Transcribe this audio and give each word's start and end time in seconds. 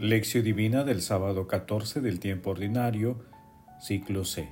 Lección 0.00 0.44
Divina 0.44 0.84
del 0.84 1.02
sábado 1.02 1.48
14 1.48 2.00
del 2.00 2.20
tiempo 2.20 2.50
ordinario, 2.50 3.18
ciclo 3.80 4.24
C. 4.24 4.48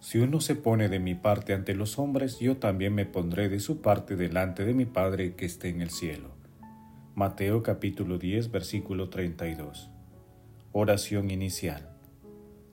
Si 0.00 0.18
uno 0.18 0.40
se 0.40 0.56
pone 0.56 0.88
de 0.88 0.98
mi 0.98 1.14
parte 1.14 1.54
ante 1.54 1.76
los 1.76 1.96
hombres, 2.00 2.40
yo 2.40 2.56
también 2.56 2.92
me 2.92 3.06
pondré 3.06 3.48
de 3.48 3.60
su 3.60 3.80
parte 3.82 4.16
delante 4.16 4.64
de 4.64 4.74
mi 4.74 4.84
Padre 4.84 5.36
que 5.36 5.46
esté 5.46 5.68
en 5.68 5.80
el 5.80 5.90
cielo. 5.90 6.30
Mateo 7.14 7.62
capítulo 7.62 8.18
10 8.18 8.50
versículo 8.50 9.10
32. 9.10 9.90
Oración 10.72 11.30
inicial. 11.30 11.90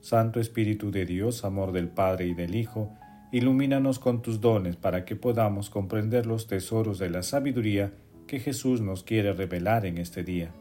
Santo 0.00 0.40
Espíritu 0.40 0.90
de 0.90 1.06
Dios, 1.06 1.44
amor 1.44 1.70
del 1.70 1.86
Padre 1.86 2.26
y 2.26 2.34
del 2.34 2.56
Hijo, 2.56 2.92
ilumínanos 3.30 4.00
con 4.00 4.22
tus 4.22 4.40
dones 4.40 4.74
para 4.74 5.04
que 5.04 5.14
podamos 5.14 5.70
comprender 5.70 6.26
los 6.26 6.48
tesoros 6.48 6.98
de 6.98 7.10
la 7.10 7.22
sabiduría 7.22 7.92
que 8.26 8.40
Jesús 8.40 8.80
nos 8.80 9.04
quiere 9.04 9.32
revelar 9.32 9.86
en 9.86 9.98
este 9.98 10.24
día. 10.24 10.52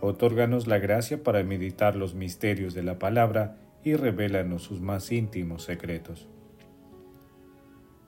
Otórganos 0.00 0.66
la 0.66 0.78
gracia 0.78 1.22
para 1.22 1.42
meditar 1.42 1.94
los 1.94 2.14
misterios 2.14 2.72
de 2.74 2.82
la 2.82 2.98
palabra 2.98 3.56
y 3.84 3.94
revélanos 3.96 4.62
sus 4.62 4.80
más 4.80 5.12
íntimos 5.12 5.64
secretos. 5.64 6.26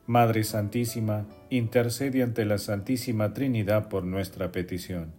Madre 0.07 0.43
Santísima, 0.45 1.27
intercede 1.51 2.23
ante 2.23 2.45
la 2.45 2.59
Santísima 2.59 3.33
Trinidad 3.35 3.89
por 3.89 4.05
nuestra 4.05 4.53
petición. 4.53 5.13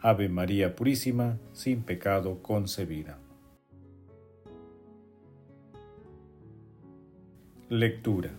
Ave 0.00 0.28
María 0.28 0.76
Purísima, 0.76 1.38
sin 1.52 1.82
pecado 1.82 2.42
concebida. 2.42 3.18
Lectura. 7.68 8.30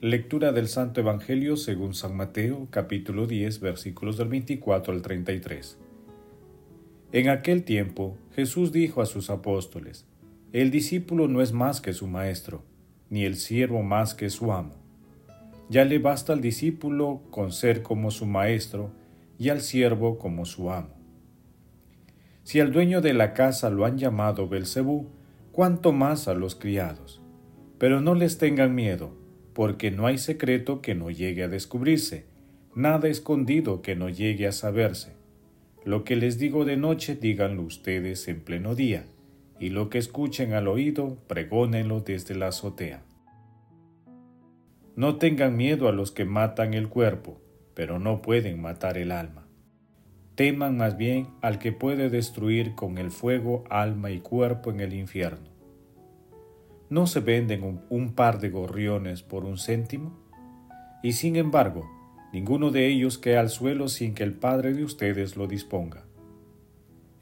Lectura 0.00 0.52
del 0.52 0.68
Santo 0.68 1.00
Evangelio 1.00 1.56
según 1.56 1.94
San 1.94 2.16
Mateo, 2.16 2.68
capítulo 2.70 3.26
10, 3.26 3.60
versículos 3.60 4.16
del 4.16 4.28
24 4.28 4.92
al 4.92 5.02
33. 5.02 5.78
En 7.16 7.30
aquel 7.30 7.64
tiempo 7.64 8.18
Jesús 8.34 8.72
dijo 8.72 9.00
a 9.00 9.06
sus 9.06 9.30
apóstoles, 9.30 10.04
El 10.52 10.70
discípulo 10.70 11.28
no 11.28 11.40
es 11.40 11.54
más 11.54 11.80
que 11.80 11.94
su 11.94 12.06
maestro, 12.06 12.62
ni 13.08 13.24
el 13.24 13.36
siervo 13.36 13.82
más 13.82 14.14
que 14.14 14.28
su 14.28 14.52
amo. 14.52 14.74
Ya 15.70 15.86
le 15.86 15.98
basta 15.98 16.34
al 16.34 16.42
discípulo 16.42 17.22
con 17.30 17.52
ser 17.52 17.80
como 17.80 18.10
su 18.10 18.26
maestro 18.26 18.90
y 19.38 19.48
al 19.48 19.62
siervo 19.62 20.18
como 20.18 20.44
su 20.44 20.70
amo. 20.70 20.94
Si 22.42 22.60
al 22.60 22.70
dueño 22.70 23.00
de 23.00 23.14
la 23.14 23.32
casa 23.32 23.70
lo 23.70 23.86
han 23.86 23.96
llamado 23.96 24.46
Belcebú, 24.46 25.08
cuánto 25.52 25.92
más 25.94 26.28
a 26.28 26.34
los 26.34 26.54
criados 26.54 27.22
pero 27.78 28.02
no 28.02 28.14
les 28.14 28.36
tengan 28.36 28.74
miedo, 28.74 29.16
porque 29.54 29.90
no 29.90 30.06
hay 30.06 30.18
secreto 30.18 30.82
que 30.82 30.94
no 30.94 31.10
llegue 31.10 31.44
a 31.44 31.48
descubrirse, 31.48 32.26
nada 32.74 33.08
escondido 33.08 33.80
que 33.80 33.96
no 33.96 34.10
llegue 34.10 34.46
a 34.46 34.52
saberse. 34.52 35.15
Lo 35.86 36.02
que 36.02 36.16
les 36.16 36.36
digo 36.36 36.64
de 36.64 36.76
noche, 36.76 37.14
díganlo 37.14 37.62
ustedes 37.62 38.26
en 38.26 38.40
pleno 38.40 38.74
día, 38.74 39.04
y 39.60 39.68
lo 39.68 39.88
que 39.88 39.98
escuchen 39.98 40.52
al 40.52 40.66
oído, 40.66 41.16
pregónenlo 41.28 42.00
desde 42.00 42.34
la 42.34 42.48
azotea. 42.48 43.04
No 44.96 45.14
tengan 45.14 45.56
miedo 45.56 45.86
a 45.86 45.92
los 45.92 46.10
que 46.10 46.24
matan 46.24 46.74
el 46.74 46.88
cuerpo, 46.88 47.40
pero 47.74 48.00
no 48.00 48.20
pueden 48.20 48.60
matar 48.60 48.98
el 48.98 49.12
alma. 49.12 49.46
Teman 50.34 50.76
más 50.76 50.96
bien 50.96 51.28
al 51.40 51.60
que 51.60 51.70
puede 51.70 52.10
destruir 52.10 52.74
con 52.74 52.98
el 52.98 53.12
fuego 53.12 53.62
alma 53.70 54.10
y 54.10 54.18
cuerpo 54.18 54.72
en 54.72 54.80
el 54.80 54.92
infierno. 54.92 55.50
¿No 56.90 57.06
se 57.06 57.20
venden 57.20 57.80
un, 57.90 58.12
par 58.12 58.40
de 58.40 58.50
gorriones 58.50 59.22
por 59.22 59.44
un 59.44 59.56
céntimo? 59.56 60.18
Y 61.04 61.12
sin 61.12 61.36
embargo, 61.36 61.88
ninguno 62.36 62.70
de 62.70 62.86
ellos 62.86 63.16
cae 63.16 63.38
al 63.38 63.48
suelo 63.48 63.88
sin 63.88 64.12
que 64.12 64.22
el 64.22 64.34
Padre 64.34 64.74
de 64.74 64.84
ustedes 64.84 65.38
lo 65.38 65.46
disponga. 65.46 66.04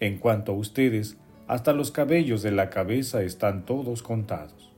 En 0.01 0.19
cuanto 0.19 0.51
a 0.51 0.57
ustedes, 0.57 1.17
hasta 1.47 1.73
los 1.73 1.93
cabellos 1.93 2.43
de 2.43 2.51
la 2.51 2.69
cabeza 2.69 3.23
están 3.23 3.65
todos 3.65 4.03
contados. 4.03 4.73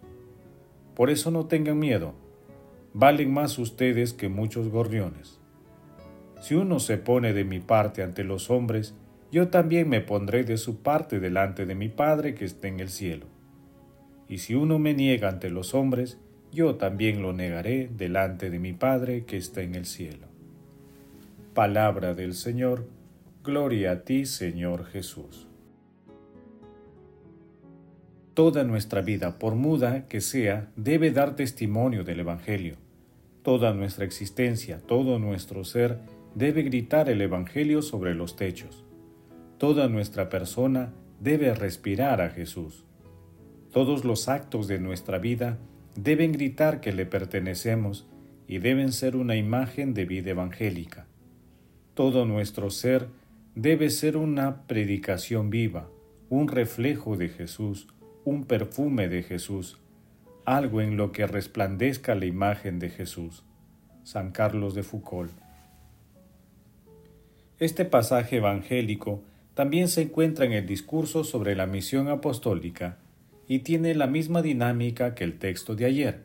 Por 0.95 1.09
eso 1.09 1.31
no 1.31 1.47
tengan 1.47 1.79
miedo, 1.79 2.13
valen 2.93 3.33
más 3.33 3.59
ustedes 3.59 4.13
que 4.13 4.29
muchos 4.29 4.69
gorriones. 4.69 5.41
Si 6.43 6.55
uno 6.55 6.81
se 6.81 6.99
pone 6.99 7.33
de 7.33 7.45
mi 7.45 7.61
parte 7.61 8.03
ante 8.03 8.23
los 8.23 8.51
hombres, 8.51 8.95
yo 9.33 9.49
también 9.49 9.89
me 9.89 10.03
pondré 10.03 10.45
de 10.45 10.59
su 10.59 10.83
parte 10.83 11.19
delante 11.19 11.65
de 11.65 11.75
mi 11.75 11.89
Padre 11.89 12.35
que 12.35 12.45
está 12.45 12.69
en 12.69 12.81
el 12.81 12.91
cielo 12.91 13.27
y 14.29 14.39
si 14.39 14.55
uno 14.55 14.79
me 14.79 14.95
niega 14.95 15.29
ante 15.29 15.51
los 15.51 15.75
hombres, 15.75 16.19
yo 16.57 16.77
también 16.77 17.21
lo 17.21 17.35
negaré 17.35 17.91
delante 17.95 18.49
de 18.49 18.59
mi 18.59 18.73
Padre 18.73 19.27
que 19.27 19.37
está 19.37 19.61
en 19.61 19.75
el 19.75 19.85
cielo. 19.85 20.27
Palabra 21.53 22.15
del 22.15 22.33
Señor, 22.33 22.89
gloria 23.45 23.93
a 23.93 24.01
ti 24.05 24.25
Señor 24.25 24.87
Jesús. 24.87 25.47
Toda 28.33 28.65
nuestra 28.65 29.03
vida, 29.03 29.39
por 29.39 29.55
muda 29.55 30.09
que 30.09 30.23
sea, 30.23 30.73
debe 30.77 31.11
dar 31.11 31.37
testimonio 31.37 32.05
del 32.05 32.21
Evangelio. 32.21 32.77
Toda 33.43 33.75
nuestra 33.75 34.07
existencia, 34.07 34.81
todo 34.81 35.19
nuestro 35.19 35.63
ser, 35.63 35.99
debe 36.35 36.63
gritar 36.63 37.11
el 37.11 37.21
Evangelio 37.21 37.83
sobre 37.83 38.15
los 38.15 38.35
techos. 38.35 38.83
Toda 39.59 39.89
nuestra 39.89 40.31
persona 40.31 40.95
debe 41.21 41.55
respirar 41.55 42.23
a 42.23 42.31
Jesús. 42.31 42.87
Todos 43.73 44.07
los 44.07 44.29
actos 44.29 44.69
de 44.69 44.79
nuestra 44.79 45.19
vida 45.19 45.59
deben 45.97 46.33
gritar 46.33 46.81
que 46.81 46.93
le 46.93 47.07
pertenecemos 47.07 48.07
y 48.47 48.59
deben 48.59 48.93
ser 48.93 49.17
una 49.17 49.37
imagen 49.37 49.95
de 49.95 50.05
vida 50.05 50.31
evangélica. 50.31 51.07
Todo 51.95 52.25
nuestro 52.25 52.71
ser 52.71 53.09
debe 53.55 53.91
ser 53.91 54.17
una 54.17 54.67
predicación 54.67 55.51
viva, 55.51 55.89
un 56.29 56.49
reflejo 56.49 57.17
de 57.17 57.29
Jesús, 57.29 57.89
un 58.25 58.45
perfume 58.45 59.09
de 59.09 59.23
Jesús, 59.23 59.79
algo 60.45 60.81
en 60.81 60.97
lo 60.97 61.13
que 61.13 61.27
resplandezca 61.27 62.15
la 62.15 62.27
imagen 62.27 62.79
de 62.79 62.91
Jesús. 62.91 63.43
San 64.05 64.31
Carlos 64.31 64.75
de 64.75 64.85
Foucault. 64.85 65.33
Este 67.59 67.85
pasaje 67.85 68.37
evangélico 68.37 69.23
también 69.55 69.89
se 69.89 70.03
encuentra 70.03 70.45
en 70.45 70.53
el 70.53 70.67
discurso 70.67 71.25
sobre 71.25 71.57
la 71.57 71.67
misión 71.67 72.09
apostólica 72.09 72.99
y 73.49 73.61
tiene 73.61 73.95
la 73.95 74.07
misma 74.07 74.43
dinámica 74.43 75.15
que 75.15 75.25
el 75.25 75.39
texto 75.39 75.75
de 75.75 75.85
ayer. 75.85 76.25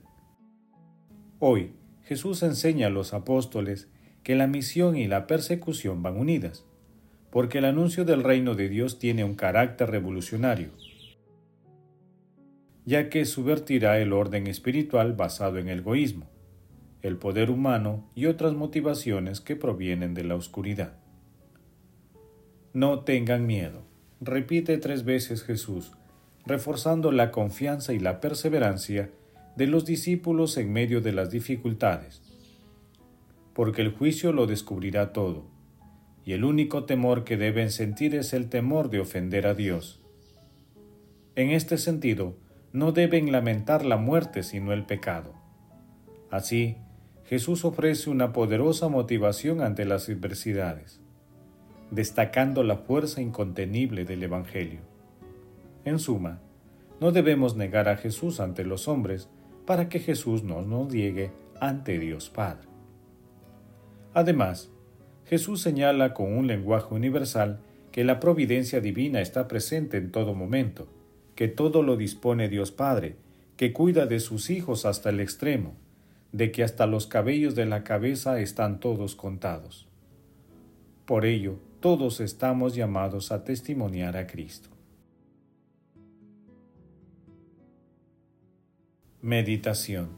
Hoy, 1.40 1.74
Jesús 2.04 2.44
enseña 2.44 2.88
a 2.88 2.90
los 2.90 3.14
apóstoles 3.14 3.90
que 4.24 4.36
la 4.36 4.48
misión 4.48 4.98
y 4.98 5.08
la 5.08 5.28
persecución 5.28 6.04
van 6.04 6.18
unidas, 6.18 6.66
porque 7.32 7.60
el 7.60 7.66
anuncio 7.66 8.06
del 8.06 8.24
reino 8.24 8.56
de 8.56 8.70
Dios 8.70 9.00
tiene 9.00 9.24
un 9.24 9.36
carácter 9.36 9.90
revolucionario, 9.90 10.70
ya 12.86 13.10
que 13.10 13.26
subvertirá 13.26 14.00
el 14.00 14.14
orden 14.14 14.48
espiritual 14.48 15.14
basado 15.14 15.58
en 15.58 15.70
el 15.70 15.80
egoísmo, 15.80 16.30
el 17.02 17.18
poder 17.18 17.50
humano 17.50 18.10
y 18.16 18.26
otras 18.26 18.54
motivaciones 18.54 19.42
que 19.42 19.56
provienen 19.56 20.14
de 20.14 20.24
la 20.24 20.36
oscuridad. 20.36 20.98
No 22.74 23.02
tengan 23.02 23.48
miedo, 23.48 23.84
repite 24.20 24.78
tres 24.78 25.04
veces 25.04 25.44
Jesús, 25.44 25.94
reforzando 26.46 27.12
la 27.12 27.32
confianza 27.32 27.94
y 27.94 28.00
la 28.00 28.20
perseverancia 28.20 29.10
de 29.56 29.68
los 29.68 29.86
discípulos 29.86 30.58
en 30.58 30.72
medio 30.72 31.02
de 31.02 31.12
las 31.12 31.30
dificultades. 31.30 32.22
Porque 33.54 33.82
el 33.82 33.92
juicio 33.92 34.32
lo 34.32 34.48
descubrirá 34.48 35.14
todo, 35.14 35.46
y 36.26 36.34
el 36.34 36.44
único 36.44 36.86
temor 36.86 37.24
que 37.24 37.38
deben 37.38 37.72
sentir 37.72 38.16
es 38.16 38.34
el 38.34 38.50
temor 38.50 38.90
de 38.90 39.00
ofender 39.00 39.48
a 39.48 39.54
Dios. 39.54 40.02
En 41.36 41.50
este 41.50 41.78
sentido, 41.78 42.36
no 42.74 42.92
deben 42.92 43.32
lamentar 43.32 43.86
la 43.86 43.98
muerte 43.98 44.44
sino 44.44 44.72
el 44.72 44.86
pecado. 44.86 45.34
Así, 46.30 46.78
Jesús 47.26 47.66
ofrece 47.66 48.10
una 48.10 48.34
poderosa 48.34 48.88
motivación 48.88 49.62
ante 49.62 49.86
las 49.86 50.10
adversidades, 50.10 51.00
destacando 51.90 52.64
la 52.64 52.78
fuerza 52.78 53.22
incontenible 53.22 54.06
del 54.06 54.24
Evangelio. 54.24 54.91
En 55.84 55.98
suma, 56.00 56.40
no 57.00 57.12
debemos 57.12 57.56
negar 57.56 57.90
a 57.90 57.98
Jesús 57.98 58.40
ante 58.40 58.64
los 58.64 58.88
hombres 58.88 59.30
para 59.66 59.90
que 59.90 60.00
Jesús 60.00 60.44
no 60.44 60.62
nos 60.62 60.94
niegue 60.94 61.32
ante 61.60 61.98
Dios 61.98 62.30
Padre. 62.30 62.68
Además, 64.14 64.70
Jesús 65.26 65.62
señala 65.62 66.14
con 66.14 66.38
un 66.38 66.46
lenguaje 66.48 66.94
universal 66.94 67.60
que 67.92 68.04
la 68.04 68.20
providencia 68.20 68.82
divina 68.82 69.22
está 69.22 69.48
presente 69.48 69.98
en 69.98 70.12
todo 70.12 70.36
momento, 70.36 70.88
que 71.36 71.48
todo 71.48 71.82
lo 71.82 71.98
dispone 71.98 72.50
Dios 72.50 72.72
Padre, 72.72 73.16
que 73.58 73.74
cuida 73.74 74.06
de 74.06 74.20
sus 74.20 74.50
hijos 74.50 74.86
hasta 74.86 75.10
el 75.10 75.20
extremo, 75.20 75.74
de 76.32 76.52
que 76.52 76.64
hasta 76.64 76.86
los 76.86 77.08
cabellos 77.08 77.56
de 77.56 77.66
la 77.66 77.84
cabeza 77.84 78.40
están 78.40 78.80
todos 78.80 79.16
contados. 79.16 79.88
Por 81.06 81.26
ello, 81.26 81.60
todos 81.80 82.20
estamos 82.20 82.76
llamados 82.76 83.32
a 83.32 83.44
testimoniar 83.44 84.16
a 84.18 84.28
Cristo. 84.28 84.70
Meditación 89.24 90.18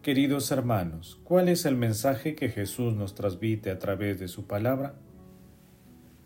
Queridos 0.00 0.52
hermanos, 0.52 1.18
¿cuál 1.24 1.48
es 1.48 1.64
el 1.64 1.74
mensaje 1.74 2.36
que 2.36 2.50
Jesús 2.50 2.94
nos 2.94 3.16
transmite 3.16 3.68
a 3.72 3.80
través 3.80 4.20
de 4.20 4.28
su 4.28 4.46
palabra? 4.46 4.94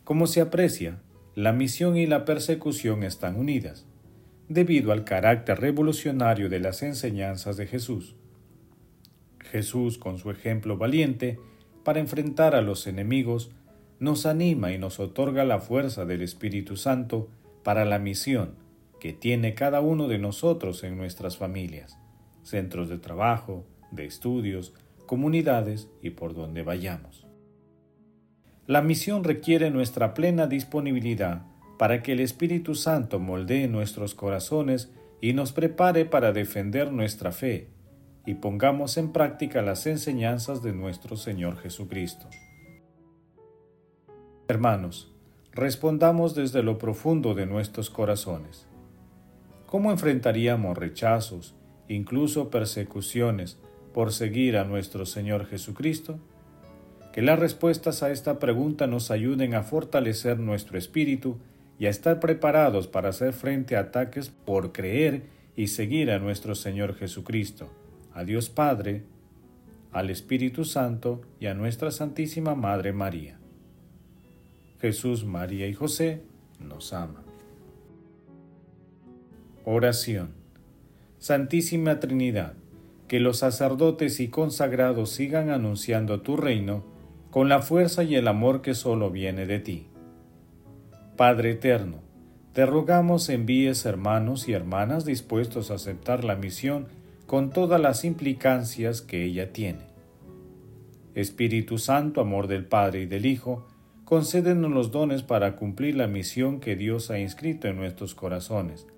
Como 0.04 0.26
se 0.26 0.42
aprecia, 0.42 1.00
la 1.34 1.54
misión 1.54 1.96
y 1.96 2.06
la 2.06 2.26
persecución 2.26 3.02
están 3.02 3.36
unidas, 3.36 3.86
debido 4.50 4.92
al 4.92 5.04
carácter 5.04 5.58
revolucionario 5.58 6.50
de 6.50 6.60
las 6.60 6.82
enseñanzas 6.82 7.56
de 7.56 7.66
Jesús. 7.66 8.14
Jesús, 9.40 9.96
con 9.96 10.18
su 10.18 10.30
ejemplo 10.30 10.76
valiente, 10.76 11.38
para 11.82 12.00
enfrentar 12.00 12.54
a 12.54 12.60
los 12.60 12.86
enemigos, 12.86 13.52
nos 14.00 14.26
anima 14.26 14.70
y 14.72 14.76
nos 14.76 15.00
otorga 15.00 15.44
la 15.44 15.60
fuerza 15.60 16.04
del 16.04 16.20
Espíritu 16.20 16.76
Santo 16.76 17.30
para 17.62 17.86
la 17.86 17.98
misión 17.98 18.60
que 19.00 19.14
tiene 19.14 19.54
cada 19.54 19.80
uno 19.80 20.08
de 20.08 20.18
nosotros 20.18 20.84
en 20.84 20.96
nuestras 20.96 21.36
familias, 21.36 21.98
centros 22.42 22.88
de 22.88 22.98
trabajo, 22.98 23.64
de 23.90 24.06
estudios, 24.06 24.74
comunidades 25.06 25.88
y 26.02 26.10
por 26.10 26.34
donde 26.34 26.62
vayamos. 26.62 27.26
La 28.66 28.80
misión 28.80 29.24
requiere 29.24 29.70
nuestra 29.70 30.14
plena 30.14 30.46
disponibilidad 30.46 31.42
para 31.78 32.02
que 32.02 32.12
el 32.12 32.20
Espíritu 32.20 32.74
Santo 32.74 33.18
moldee 33.18 33.68
nuestros 33.68 34.14
corazones 34.14 34.92
y 35.20 35.32
nos 35.32 35.52
prepare 35.52 36.04
para 36.04 36.32
defender 36.32 36.92
nuestra 36.92 37.32
fe 37.32 37.68
y 38.24 38.34
pongamos 38.34 38.96
en 38.96 39.12
práctica 39.12 39.62
las 39.62 39.86
enseñanzas 39.86 40.62
de 40.62 40.72
nuestro 40.72 41.16
Señor 41.16 41.58
Jesucristo. 41.58 42.28
Hermanos, 44.48 45.12
respondamos 45.52 46.34
desde 46.34 46.62
lo 46.62 46.78
profundo 46.78 47.34
de 47.34 47.46
nuestros 47.46 47.90
corazones. 47.90 48.66
¿Cómo 49.66 49.90
enfrentaríamos 49.90 50.76
rechazos, 50.76 51.54
incluso 51.94 52.50
persecuciones, 52.50 53.58
por 53.92 54.12
seguir 54.12 54.56
a 54.56 54.64
nuestro 54.64 55.06
Señor 55.06 55.46
Jesucristo? 55.46 56.18
Que 57.12 57.22
las 57.22 57.38
respuestas 57.38 58.02
a 58.02 58.10
esta 58.10 58.38
pregunta 58.38 58.86
nos 58.86 59.10
ayuden 59.10 59.54
a 59.54 59.62
fortalecer 59.62 60.38
nuestro 60.38 60.78
espíritu 60.78 61.38
y 61.78 61.86
a 61.86 61.90
estar 61.90 62.20
preparados 62.20 62.86
para 62.86 63.10
hacer 63.10 63.32
frente 63.32 63.76
a 63.76 63.80
ataques 63.80 64.30
por 64.30 64.72
creer 64.72 65.24
y 65.56 65.66
seguir 65.66 66.10
a 66.10 66.18
nuestro 66.18 66.54
Señor 66.54 66.94
Jesucristo, 66.94 67.70
a 68.14 68.24
Dios 68.24 68.48
Padre, 68.48 69.02
al 69.92 70.08
Espíritu 70.08 70.64
Santo 70.64 71.20
y 71.38 71.46
a 71.46 71.54
nuestra 71.54 71.90
Santísima 71.90 72.54
Madre 72.54 72.92
María. 72.92 73.38
Jesús, 74.80 75.24
María 75.24 75.68
y 75.68 75.74
José 75.74 76.22
nos 76.58 76.92
aman. 76.92 77.22
Oración. 79.64 80.41
Santísima 81.22 82.00
Trinidad, 82.00 82.54
que 83.06 83.20
los 83.20 83.38
sacerdotes 83.38 84.18
y 84.18 84.26
consagrados 84.26 85.10
sigan 85.10 85.50
anunciando 85.50 86.20
tu 86.20 86.36
reino 86.36 86.82
con 87.30 87.48
la 87.48 87.62
fuerza 87.62 88.02
y 88.02 88.16
el 88.16 88.26
amor 88.26 88.60
que 88.60 88.74
solo 88.74 89.08
viene 89.08 89.46
de 89.46 89.60
ti. 89.60 89.86
Padre 91.16 91.52
eterno, 91.52 91.98
te 92.54 92.66
rogamos 92.66 93.28
envíes 93.28 93.86
hermanos 93.86 94.48
y 94.48 94.52
hermanas 94.52 95.04
dispuestos 95.04 95.70
a 95.70 95.74
aceptar 95.74 96.24
la 96.24 96.34
misión 96.34 96.88
con 97.28 97.50
todas 97.50 97.80
las 97.80 98.04
implicancias 98.04 99.00
que 99.00 99.22
ella 99.22 99.52
tiene. 99.52 99.86
Espíritu 101.14 101.78
Santo, 101.78 102.20
amor 102.20 102.48
del 102.48 102.64
Padre 102.64 103.02
y 103.02 103.06
del 103.06 103.26
Hijo, 103.26 103.68
concédenos 104.04 104.72
los 104.72 104.90
dones 104.90 105.22
para 105.22 105.54
cumplir 105.54 105.94
la 105.94 106.08
misión 106.08 106.58
que 106.58 106.74
Dios 106.74 107.12
ha 107.12 107.20
inscrito 107.20 107.68
en 107.68 107.76
nuestros 107.76 108.16
corazones, 108.16 108.88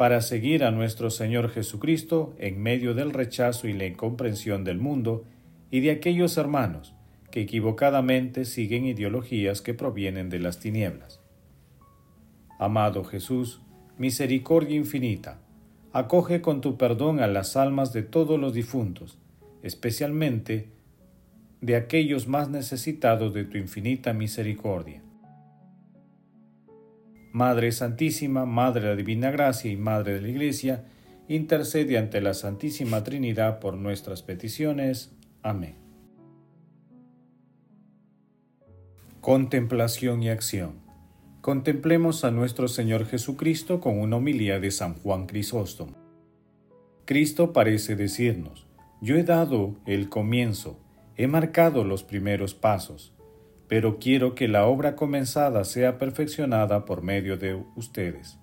para 0.00 0.22
seguir 0.22 0.64
a 0.64 0.70
nuestro 0.70 1.10
Señor 1.10 1.50
Jesucristo 1.50 2.32
en 2.38 2.62
medio 2.62 2.94
del 2.94 3.12
rechazo 3.12 3.68
y 3.68 3.74
la 3.74 3.84
incomprensión 3.84 4.64
del 4.64 4.78
mundo 4.78 5.26
y 5.70 5.80
de 5.80 5.90
aquellos 5.90 6.38
hermanos 6.38 6.94
que 7.30 7.42
equivocadamente 7.42 8.46
siguen 8.46 8.86
ideologías 8.86 9.60
que 9.60 9.74
provienen 9.74 10.30
de 10.30 10.38
las 10.38 10.58
tinieblas. 10.58 11.20
Amado 12.58 13.04
Jesús, 13.04 13.60
misericordia 13.98 14.74
infinita, 14.74 15.38
acoge 15.92 16.40
con 16.40 16.62
tu 16.62 16.78
perdón 16.78 17.20
a 17.20 17.26
las 17.26 17.54
almas 17.58 17.92
de 17.92 18.02
todos 18.02 18.40
los 18.40 18.54
difuntos, 18.54 19.18
especialmente 19.62 20.70
de 21.60 21.76
aquellos 21.76 22.26
más 22.26 22.48
necesitados 22.48 23.34
de 23.34 23.44
tu 23.44 23.58
infinita 23.58 24.14
misericordia. 24.14 25.02
Madre 27.32 27.70
Santísima, 27.72 28.44
Madre 28.44 28.82
de 28.82 28.88
la 28.88 28.96
Divina 28.96 29.30
Gracia 29.30 29.70
y 29.70 29.76
Madre 29.76 30.14
de 30.14 30.20
la 30.22 30.28
Iglesia, 30.28 30.84
intercede 31.28 31.96
ante 31.96 32.20
la 32.20 32.34
Santísima 32.34 33.04
Trinidad 33.04 33.60
por 33.60 33.74
nuestras 33.74 34.22
peticiones. 34.22 35.12
Amén. 35.42 35.76
Contemplación 39.20 40.22
y 40.22 40.30
acción. 40.30 40.80
Contemplemos 41.40 42.24
a 42.24 42.30
nuestro 42.30 42.68
Señor 42.68 43.06
Jesucristo 43.06 43.80
con 43.80 43.98
una 43.98 44.16
homilía 44.16 44.58
de 44.58 44.70
San 44.70 44.94
Juan 44.94 45.26
Crisóstomo. 45.26 45.94
Cristo 47.04 47.52
parece 47.52 47.96
decirnos, 47.96 48.66
yo 49.00 49.16
he 49.16 49.22
dado 49.22 49.76
el 49.86 50.08
comienzo, 50.08 50.78
He 51.16 51.26
marcado 51.26 51.84
los 51.84 52.02
primeros 52.02 52.54
pasos, 52.54 53.12
pero 53.70 54.00
quiero 54.00 54.34
que 54.34 54.48
la 54.48 54.66
obra 54.66 54.96
comenzada 54.96 55.62
sea 55.62 55.96
perfeccionada 55.96 56.84
por 56.84 57.02
medio 57.02 57.36
de 57.36 57.54
ustedes. 57.76 58.36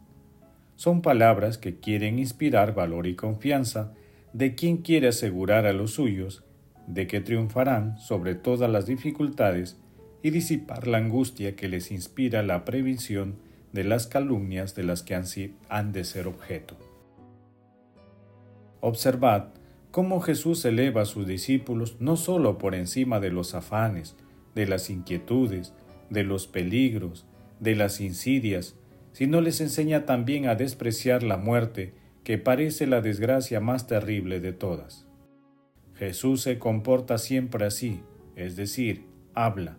Son 0.78 1.02
palabras 1.02 1.58
que 1.58 1.82
quieren 1.82 2.18
inspirar 2.18 2.74
valor 2.74 3.08
y 3.08 3.16
confianza 3.16 3.94
de 4.32 4.56
quien 4.56 4.78
quiere 4.78 5.10
asegurar 5.10 5.66
a 5.66 5.74
los 5.74 5.92
suyos 5.92 6.46
de 6.88 7.08
que 7.08 7.20
triunfarán 7.20 8.00
sobre 8.00 8.36
todas 8.36 8.72
las 8.72 8.86
dificultades 8.86 9.78
y 10.24 10.30
disipar 10.30 10.88
la 10.88 11.00
angustia 11.00 11.58
que 11.58 11.68
les 11.68 11.92
inspira 11.92 12.42
la 12.42 12.64
previsión 12.64 13.36
de 13.74 13.84
las 13.84 14.08
calumnias 14.08 14.76
de 14.76 14.84
las 14.84 15.04
que 15.04 15.14
han, 15.14 15.26
han 15.68 15.92
de 15.92 16.06
ser 16.06 16.28
objeto. 16.28 16.78
Observad 18.80 19.50
cómo 19.92 20.22
Jesús 20.22 20.64
eleva 20.64 21.02
a 21.02 21.06
sus 21.06 21.28
discípulos 21.28 21.98
no 22.00 22.16
sólo 22.16 22.58
por 22.58 22.76
encima 22.76 23.20
de 23.20 23.32
los 23.32 23.56
afanes, 23.56 24.16
de 24.58 24.68
las 24.68 24.90
inquietudes, 24.90 25.74
de 26.10 26.26
los 26.26 26.48
peligros, 26.48 27.26
de 27.62 27.76
las 27.76 28.02
insidias, 28.02 28.76
sino 29.14 29.40
les 29.40 29.62
enseña 29.62 30.06
también 30.06 30.48
a 30.48 30.56
despreciar 30.56 31.24
la 31.24 31.38
muerte, 31.38 31.94
que 32.24 32.38
parece 32.38 32.88
la 32.88 33.00
desgracia 33.00 33.62
más 33.62 33.88
terrible 33.88 34.42
de 34.42 34.52
todas. 34.52 35.08
Jesús 35.96 36.42
se 36.42 36.60
comporta 36.60 37.18
siempre 37.18 37.66
así, 37.66 38.02
es 38.36 38.56
decir, 38.56 39.06
habla, 39.34 39.78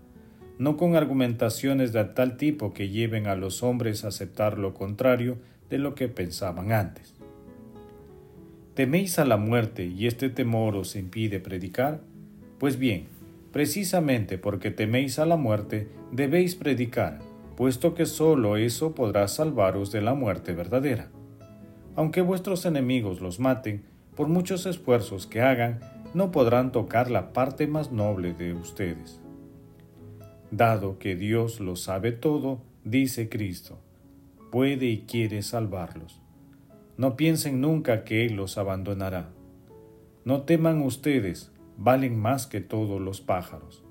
no 0.59 0.77
con 0.77 0.97
argumentaciones 0.97 1.93
de 1.93 2.05
tal 2.05 2.37
tipo 2.37 2.73
que 2.73 2.89
lleven 2.89 3.27
a 3.27 3.37
los 3.37 3.63
hombres 3.63 4.05
a 4.05 4.09
aceptar 4.09 4.59
lo 4.59 4.75
contrario 4.75 5.39
de 5.69 5.79
lo 5.79 5.95
que 5.95 6.09
pensaban 6.09 6.73
antes. 6.73 7.15
¿Teméis 8.75 9.19
a 9.19 9.25
la 9.25 9.37
muerte 9.37 9.87
y 9.87 10.07
este 10.07 10.31
temor 10.31 10.77
os 10.77 10.97
impide 10.97 11.41
predicar? 11.41 12.01
Pues 12.59 12.79
bien, 12.79 13.09
precisamente 13.53 14.39
porque 14.39 14.71
teméis 14.71 15.19
a 15.19 15.27
la 15.27 15.37
muerte, 15.37 15.89
debéis 16.13 16.55
predicar, 16.55 17.21
puesto 17.57 17.95
que 17.95 18.07
sólo 18.07 18.57
eso 18.57 18.95
podrá 18.95 19.29
salvaros 19.29 19.91
de 19.91 20.01
la 20.01 20.15
muerte 20.15 20.53
verdadera. 20.53 21.11
Aunque 21.97 22.21
vuestros 22.21 22.65
enemigos 22.67 23.21
los 23.21 23.41
maten, 23.41 23.85
por 24.15 24.29
muchos 24.29 24.67
esfuerzos 24.67 25.27
que 25.27 25.41
hagan, 25.41 25.81
no 26.15 26.31
podrán 26.31 26.73
tocar 26.73 27.11
la 27.11 27.33
parte 27.33 27.67
más 27.67 27.93
noble 27.93 28.35
de 28.35 28.53
ustedes. 28.55 29.21
Dado 30.51 30.99
que 30.99 31.15
Dios 31.17 31.61
lo 31.61 31.77
sabe 31.77 32.13
todo, 32.13 32.63
dice 32.85 33.29
Cristo, 33.29 33.79
puede 34.51 34.87
y 34.87 35.01
quiere 35.03 35.43
salvarlos. 35.43 36.23
No 36.97 37.17
piensen 37.17 37.61
nunca 37.61 38.05
que 38.05 38.25
Él 38.25 38.35
los 38.35 38.59
abandonará. 38.59 39.29
No 40.25 40.43
teman 40.43 40.83
ustedes, 40.83 41.53
valen 41.79 42.19
más 42.19 42.47
que 42.47 42.61
todos 42.61 43.01
los 43.01 43.23
pájaros. 43.23 43.83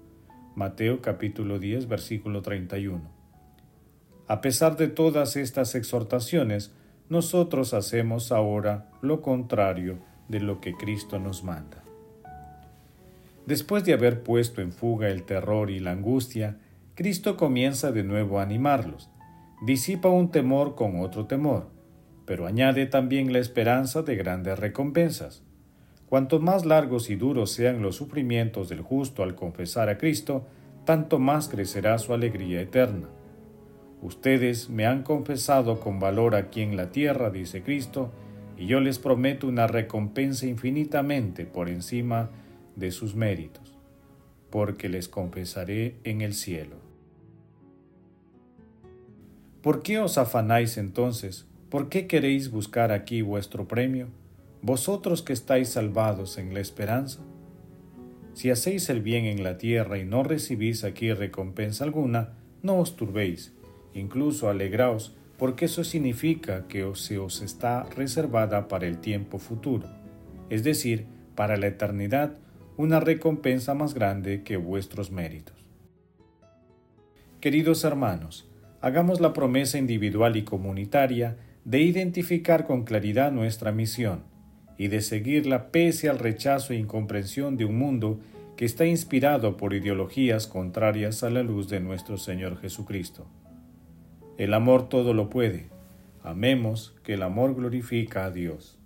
Mateo 0.55 1.01
capítulo 1.01 1.57
10 1.57 1.87
versículo 1.87 2.43
31. 2.43 3.01
A 4.27 4.41
pesar 4.41 4.77
de 4.77 4.87
todas 4.87 5.35
estas 5.35 5.73
exhortaciones, 5.73 6.71
nosotros 7.09 7.73
hacemos 7.73 8.31
ahora 8.31 8.91
lo 9.01 9.21
contrario 9.21 9.97
de 10.27 10.41
lo 10.41 10.61
que 10.61 10.73
Cristo 10.73 11.17
nos 11.17 11.43
manda. 11.43 11.83
Después 13.47 13.83
de 13.85 13.93
haber 13.93 14.21
puesto 14.21 14.61
en 14.61 14.71
fuga 14.71 15.07
el 15.07 15.23
terror 15.23 15.71
y 15.71 15.79
la 15.79 15.91
angustia, 15.91 16.59
Cristo 16.93 17.37
comienza 17.37 17.91
de 17.91 18.03
nuevo 18.03 18.39
a 18.39 18.43
animarlos. 18.43 19.09
Disipa 19.65 20.09
un 20.09 20.29
temor 20.29 20.75
con 20.75 20.99
otro 20.99 21.25
temor 21.25 21.75
pero 22.27 22.45
añade 22.45 22.85
también 22.87 23.31
la 23.31 23.39
esperanza 23.39 24.01
de 24.01 24.17
grandes 24.17 24.59
recompensas. 24.59 25.43
Cuanto 26.09 26.39
más 26.39 26.65
largos 26.65 27.09
y 27.09 27.17
duros 27.17 27.51
sean 27.51 27.81
los 27.81 27.97
sufrimientos 27.97 28.69
del 28.69 28.81
justo 28.81 29.23
al 29.23 29.35
confesar 29.35 29.89
a 29.89 29.97
Cristo, 29.97 30.45
tanto 30.85 31.19
más 31.19 31.49
crecerá 31.49 31.97
su 31.97 32.13
alegría 32.13 32.61
eterna. 32.61 33.09
Ustedes 34.01 34.69
me 34.69 34.85
han 34.85 35.03
confesado 35.03 35.81
con 35.81 35.99
valor 35.99 36.35
aquí 36.35 36.61
en 36.61 36.77
la 36.77 36.91
tierra, 36.91 37.29
dice 37.29 37.61
Cristo, 37.61 38.11
y 38.57 38.67
yo 38.67 38.79
les 38.79 38.99
prometo 38.99 39.47
una 39.47 39.67
recompensa 39.67 40.45
infinitamente 40.45 41.45
por 41.45 41.67
encima 41.67 42.29
de 42.77 42.91
sus 42.91 43.15
méritos, 43.15 43.77
porque 44.49 44.87
les 44.87 45.09
confesaré 45.09 45.95
en 46.05 46.21
el 46.21 46.33
cielo. 46.33 46.77
¿Por 49.61 49.81
qué 49.81 49.99
os 49.99 50.17
afanáis 50.17 50.77
entonces? 50.77 51.45
¿Por 51.69 51.89
qué 51.89 52.07
queréis 52.07 52.49
buscar 52.49 52.93
aquí 52.93 53.21
vuestro 53.21 53.67
premio? 53.67 54.07
Vosotros 54.61 55.21
que 55.21 55.33
estáis 55.33 55.69
salvados 55.69 56.37
en 56.37 56.53
la 56.53 56.59
esperanza. 56.59 57.21
Si 58.33 58.49
hacéis 58.49 58.89
el 58.89 59.01
bien 59.01 59.25
en 59.25 59.43
la 59.43 59.57
tierra 59.57 59.99
y 59.99 60.05
no 60.05 60.23
recibís 60.23 60.83
aquí 60.83 61.13
recompensa 61.13 61.83
alguna, 61.83 62.33
no 62.63 62.79
os 62.79 62.95
turbéis, 62.95 63.53
incluso 63.93 64.49
alegraos, 64.49 65.15
porque 65.37 65.65
eso 65.65 65.83
significa 65.83 66.67
que 66.67 66.91
se 66.95 67.19
os 67.19 67.41
está 67.41 67.83
reservada 67.83 68.67
para 68.67 68.87
el 68.87 68.97
tiempo 68.99 69.37
futuro, 69.37 69.87
es 70.49 70.63
decir, 70.63 71.05
para 71.35 71.57
la 71.57 71.67
eternidad, 71.67 72.37
una 72.77 72.99
recompensa 72.99 73.75
más 73.75 73.93
grande 73.93 74.43
que 74.43 74.57
vuestros 74.57 75.11
méritos. 75.11 75.55
Queridos 77.39 77.83
hermanos, 77.83 78.49
hagamos 78.81 79.19
la 79.19 79.33
promesa 79.33 79.77
individual 79.77 80.35
y 80.35 80.43
comunitaria 80.43 81.37
de 81.63 81.81
identificar 81.81 82.65
con 82.65 82.83
claridad 82.83 83.31
nuestra 83.31 83.71
misión 83.71 84.36
y 84.77 84.87
de 84.89 85.01
seguirla 85.01 85.71
pese 85.71 86.09
al 86.09 86.19
rechazo 86.19 86.73
e 86.73 86.77
incomprensión 86.77 87.57
de 87.57 87.65
un 87.65 87.77
mundo 87.77 88.19
que 88.55 88.65
está 88.65 88.85
inspirado 88.85 89.57
por 89.57 89.73
ideologías 89.73 90.47
contrarias 90.47 91.23
a 91.23 91.29
la 91.29 91.43
luz 91.43 91.69
de 91.69 91.79
nuestro 91.79 92.17
Señor 92.17 92.59
Jesucristo. 92.59 93.27
El 94.37 94.53
amor 94.53 94.89
todo 94.89 95.13
lo 95.13 95.29
puede. 95.29 95.69
Amemos 96.23 96.95
que 97.03 97.13
el 97.13 97.23
amor 97.23 97.55
glorifica 97.55 98.25
a 98.25 98.31
Dios. 98.31 98.77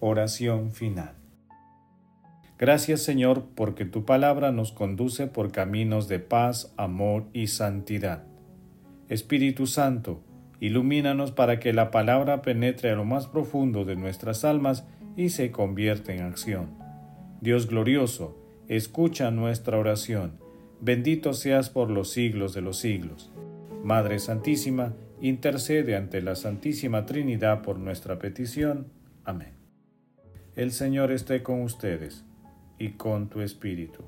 Oración 0.00 0.72
final. 0.72 1.14
Gracias 2.58 3.02
Señor 3.02 3.46
porque 3.54 3.84
tu 3.84 4.04
palabra 4.04 4.52
nos 4.52 4.70
conduce 4.70 5.26
por 5.26 5.50
caminos 5.50 6.08
de 6.08 6.20
paz, 6.20 6.72
amor 6.76 7.24
y 7.32 7.48
santidad. 7.48 8.24
Espíritu 9.08 9.66
Santo, 9.66 10.22
ilumínanos 10.60 11.32
para 11.32 11.58
que 11.58 11.72
la 11.72 11.90
palabra 11.90 12.42
penetre 12.42 12.90
a 12.90 12.94
lo 12.94 13.04
más 13.04 13.26
profundo 13.26 13.84
de 13.84 13.96
nuestras 13.96 14.44
almas 14.44 14.86
y 15.16 15.30
se 15.30 15.50
convierta 15.50 16.12
en 16.12 16.22
acción. 16.22 16.70
Dios 17.40 17.66
glorioso, 17.66 18.38
escucha 18.68 19.30
nuestra 19.30 19.78
oración. 19.78 20.38
Bendito 20.80 21.32
seas 21.34 21.70
por 21.70 21.90
los 21.90 22.10
siglos 22.10 22.54
de 22.54 22.62
los 22.62 22.78
siglos. 22.78 23.30
Madre 23.82 24.18
Santísima, 24.18 24.94
intercede 25.20 25.96
ante 25.96 26.20
la 26.22 26.34
Santísima 26.34 27.06
Trinidad 27.06 27.62
por 27.62 27.78
nuestra 27.78 28.18
petición. 28.18 28.88
Amén. 29.24 29.54
El 30.56 30.72
Señor 30.72 31.12
esté 31.12 31.42
con 31.42 31.62
ustedes 31.62 32.24
y 32.78 32.90
con 32.90 33.28
tu 33.28 33.40
espíritu. 33.40 34.04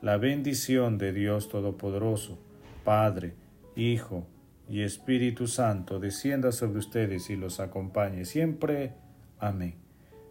La 0.00 0.16
bendición 0.16 0.98
de 0.98 1.12
Dios 1.12 1.48
Todopoderoso, 1.48 2.38
Padre, 2.84 3.34
Hijo 3.76 4.26
y 4.68 4.82
Espíritu 4.82 5.46
Santo, 5.46 6.00
descienda 6.00 6.52
sobre 6.52 6.78
ustedes 6.78 7.28
y 7.28 7.36
los 7.36 7.60
acompañe 7.60 8.24
siempre. 8.24 8.92
Amén. 9.38 9.89